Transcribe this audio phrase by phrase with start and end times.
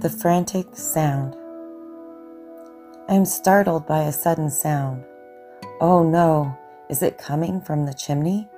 [0.00, 1.34] The frantic sound.
[3.08, 5.04] I am startled by a sudden sound.
[5.80, 6.56] Oh no,
[6.88, 8.48] is it coming from the chimney?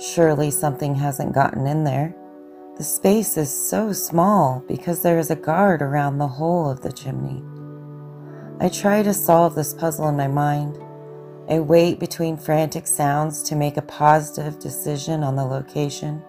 [0.00, 2.16] Surely something hasn't gotten in there.
[2.78, 6.90] The space is so small because there is a guard around the whole of the
[6.90, 7.44] chimney.
[8.58, 10.80] I try to solve this puzzle in my mind.
[11.48, 16.24] I wait between frantic sounds to make a positive decision on the location.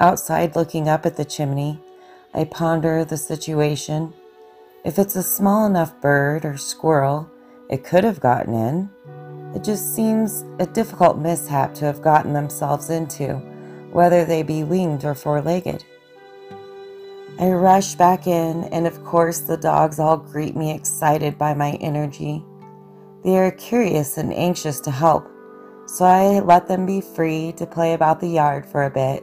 [0.00, 1.80] Outside, looking up at the chimney,
[2.34, 4.14] I ponder the situation.
[4.84, 7.30] If it's a small enough bird or squirrel,
[7.68, 8.90] it could have gotten in.
[9.54, 13.34] It just seems a difficult mishap to have gotten themselves into,
[13.92, 15.84] whether they be winged or four legged.
[17.38, 21.72] I rush back in, and of course, the dogs all greet me excited by my
[21.82, 22.42] energy.
[23.24, 25.28] They are curious and anxious to help,
[25.86, 29.22] so I let them be free to play about the yard for a bit.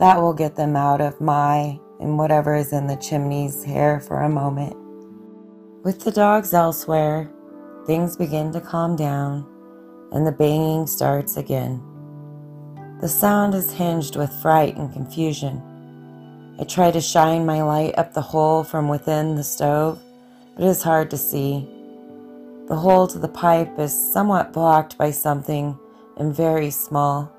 [0.00, 4.22] That will get them out of my and whatever is in the chimney's hair for
[4.22, 4.76] a moment.
[5.82, 7.30] With the dogs elsewhere,
[7.86, 9.46] things begin to calm down
[10.12, 11.82] and the banging starts again.
[13.00, 15.62] The sound is hinged with fright and confusion.
[16.58, 20.00] I try to shine my light up the hole from within the stove,
[20.54, 21.68] but it is hard to see.
[22.68, 25.78] The hole to the pipe is somewhat blocked by something
[26.16, 27.30] and very small.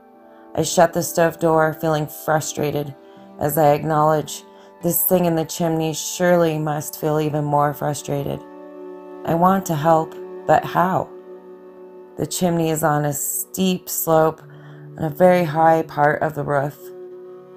[0.55, 2.95] I shut the stove door, feeling frustrated
[3.39, 4.43] as I acknowledge
[4.81, 8.39] this thing in the chimney surely must feel even more frustrated.
[9.25, 11.09] I want to help, but how?
[12.17, 14.41] The chimney is on a steep slope
[14.97, 16.77] on a very high part of the roof,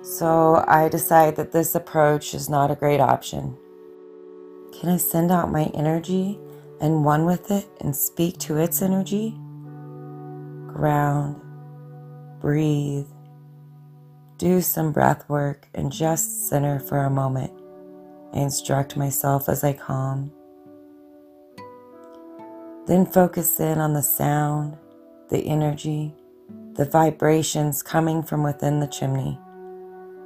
[0.03, 3.57] so I decide that this approach is not a great option.
[4.73, 6.39] Can I send out my energy
[6.81, 9.31] and one with it and speak to its energy?
[10.69, 11.41] Ground,
[12.41, 13.07] breathe,
[14.41, 17.53] do some breath work and just center for a moment.
[18.33, 20.33] I instruct myself as I calm.
[22.87, 24.79] Then focus in on the sound,
[25.29, 26.15] the energy,
[26.73, 29.39] the vibrations coming from within the chimney.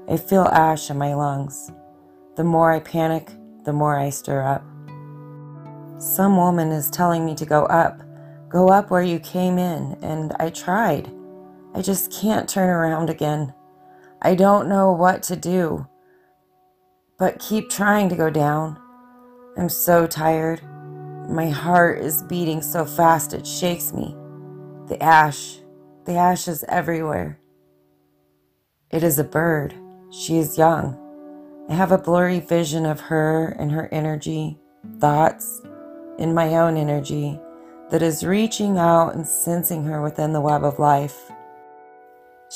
[0.09, 1.73] I feel ash in my lungs.
[2.37, 3.33] The more I panic,
[3.65, 4.63] the more I stir up.
[6.01, 8.01] Some woman is telling me to go up,
[8.49, 11.11] go up where you came in, and I tried.
[11.75, 13.53] I just can't turn around again.
[14.25, 15.87] I don't know what to do,
[17.19, 18.81] but keep trying to go down.
[19.59, 20.63] I'm so tired.
[21.29, 24.17] My heart is beating so fast it shakes me.
[24.89, 25.59] The ash,
[26.07, 27.39] the ash is everywhere.
[28.91, 29.75] It is a bird.
[30.11, 30.99] She is young.
[31.69, 34.59] I have a blurry vision of her and her energy,
[35.01, 35.61] thoughts,
[36.19, 37.39] and my own energy
[37.91, 41.31] that is reaching out and sensing her within the web of life.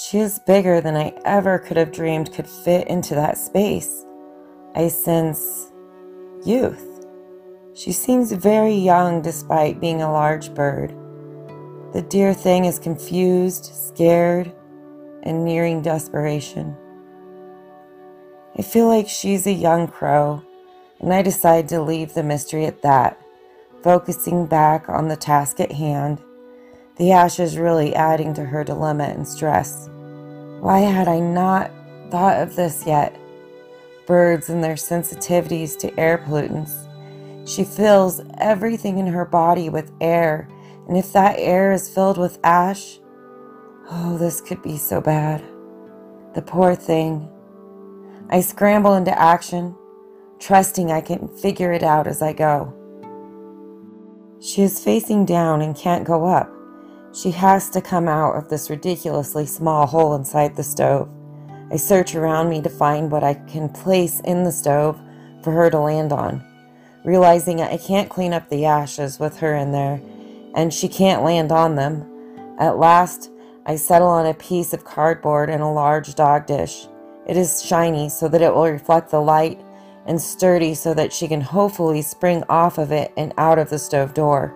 [0.01, 4.07] She is bigger than I ever could have dreamed could fit into that space.
[4.77, 5.73] I sense
[6.45, 7.05] youth.
[7.75, 10.95] She seems very young despite being a large bird.
[11.95, 14.53] The dear thing is confused, scared,
[15.25, 16.77] and nearing desperation.
[18.57, 20.45] I feel like she's a young crow,
[21.01, 23.21] and I decide to leave the mystery at that,
[23.83, 26.23] focusing back on the task at hand
[26.99, 29.89] the ashes really adding to her dilemma and stress.
[30.61, 31.71] Why had I not
[32.11, 33.17] thought of this yet?
[34.07, 36.89] Birds and their sensitivities to air pollutants.
[37.49, 40.49] She fills everything in her body with air,
[40.89, 42.99] and if that air is filled with ash,
[43.91, 45.45] oh, this could be so bad.
[46.35, 47.29] The poor thing.
[48.29, 49.77] I scramble into action,
[50.41, 52.75] trusting I can figure it out as I go.
[54.41, 56.53] She is facing down and can't go up.
[57.13, 61.09] She has to come out of this ridiculously small hole inside the stove.
[61.71, 65.01] I search around me to find what I can place in the stove
[65.43, 66.45] for her to land on,
[67.05, 70.01] realizing I can't clean up the ashes with her in there,
[70.55, 72.57] and she can't land on them.
[72.59, 73.31] At last,
[73.67, 76.87] I settle on a piece of cardboard and a large dog dish.
[77.27, 79.61] It is shiny so that it will reflect the light,
[80.07, 83.79] and sturdy so that she can hopefully spring off of it and out of the
[83.79, 84.55] stove door.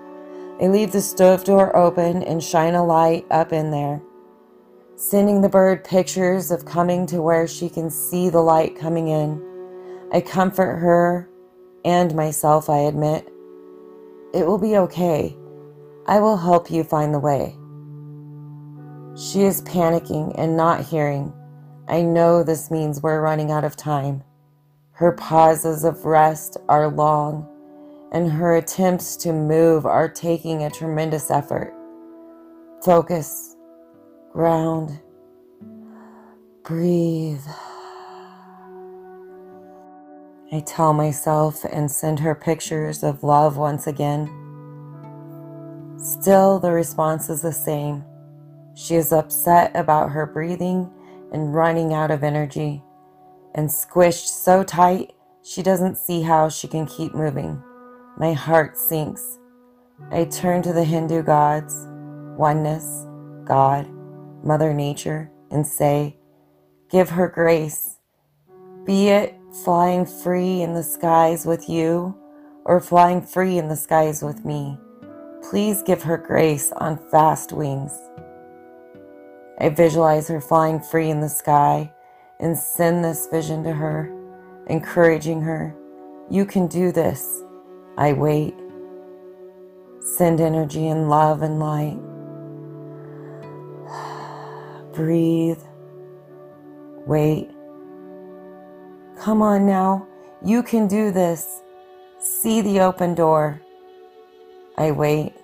[0.61, 4.03] I leave the stove door open and shine a light up in there,
[4.97, 9.43] sending the bird pictures of coming to where she can see the light coming in.
[10.13, 11.29] I comfort her
[11.85, 13.27] and myself, I admit.
[14.35, 15.37] It will be okay.
[16.07, 17.57] I will help you find the way.
[19.17, 21.33] She is panicking and not hearing.
[21.89, 24.23] I know this means we're running out of time.
[24.93, 27.49] Her pauses of rest are long
[28.13, 31.75] and her attempts to move are taking a tremendous effort.
[32.85, 33.57] Focus,
[34.33, 35.01] ground,
[36.63, 37.41] breathe.
[40.53, 44.31] I tell myself and send her pictures of love once again.
[45.97, 48.05] Still, the response is the same.
[48.75, 50.91] She is upset about her breathing
[51.33, 52.83] and running out of energy,
[53.55, 57.63] and squished so tight she doesn't see how she can keep moving.
[58.19, 59.39] My heart sinks.
[60.11, 61.87] I turn to the Hindu gods,
[62.37, 63.07] oneness,
[63.45, 63.89] God,
[64.45, 66.17] Mother Nature, and say,
[66.91, 67.99] Give her grace.
[68.85, 72.15] Be it flying free in the skies with you
[72.65, 74.79] or flying free in the skies with me.
[75.49, 77.93] Please give her grace on fast wings.
[79.59, 81.93] I visualize her flying free in the sky
[82.41, 84.13] and send this vision to her,
[84.67, 85.75] encouraging her.
[86.31, 87.43] You can do this.
[87.97, 88.55] I wait.
[90.01, 91.99] Send energy and love and light.
[94.93, 95.61] Breathe.
[97.07, 97.51] Wait.
[99.19, 100.07] Come on now,
[100.45, 101.63] you can do this.
[102.19, 103.61] See the open door.
[104.77, 105.35] I wait.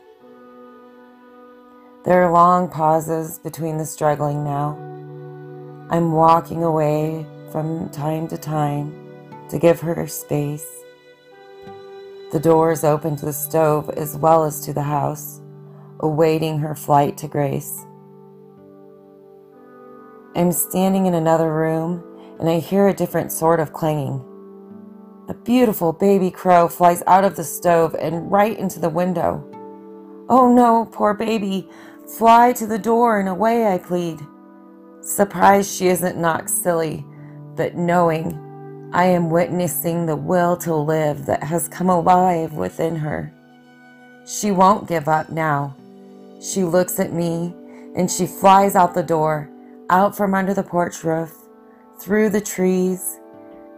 [2.05, 4.77] There are long pauses between the struggling now.
[5.91, 8.93] I'm walking away from time to time
[9.49, 10.67] to give her space.
[12.31, 15.41] The doors open to the stove as well as to the house,
[16.01, 17.87] awaiting her flight to grace.
[20.37, 22.05] I'm standing in another room
[22.39, 24.23] and I hear a different sort of clanging.
[25.29, 29.43] A beautiful baby crow flies out of the stove and right into the window.
[30.29, 31.69] Oh no, poor baby.
[32.19, 34.21] Fly to the door and away, I plead.
[35.01, 37.07] Surprised she isn't knocked silly,
[37.57, 38.39] but knowing
[38.93, 43.33] I am witnessing the will to live that has come alive within her.
[44.27, 45.77] She won't give up now.
[46.41, 47.55] She looks at me
[47.95, 49.51] and she flies out the door,
[49.91, 51.35] out from under the porch roof,
[51.99, 53.19] through the trees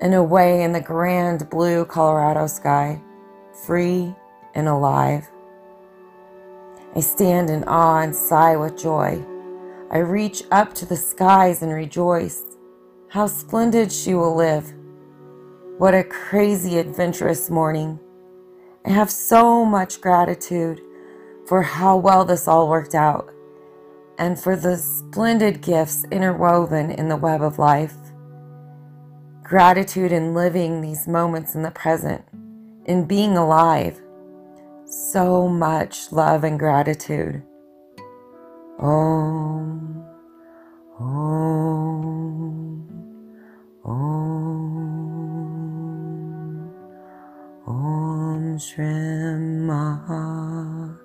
[0.01, 3.01] and away in the grand blue Colorado sky,
[3.67, 4.15] free
[4.55, 5.29] and alive.
[6.95, 9.25] I stand in awe and sigh with joy.
[9.91, 12.45] I reach up to the skies and rejoice.
[13.09, 14.73] How splendid she will live.
[15.81, 17.99] What a crazy, adventurous morning.
[18.85, 20.79] I have so much gratitude
[21.47, 23.33] for how well this all worked out
[24.19, 27.95] and for the splendid gifts interwoven in the web of life
[29.43, 32.27] gratitude in living these moments in the present,
[32.85, 33.99] in being alive.
[34.85, 37.43] So much love and gratitude.
[38.79, 40.05] Om,
[40.99, 42.87] Om,
[43.83, 44.80] Om,
[48.51, 50.99] Om Shrim Maha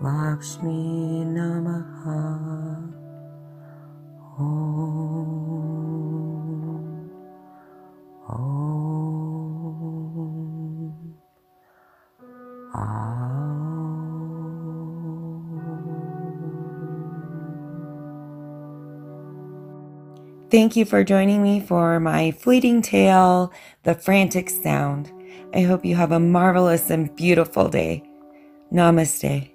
[0.00, 2.94] Lakshmi Namaha.
[4.38, 4.78] Om.
[20.50, 23.52] Thank you for joining me for my fleeting tale,
[23.82, 25.17] The Frantic Sound.
[25.54, 28.02] I hope you have a marvelous and beautiful day.
[28.72, 29.50] Namaste.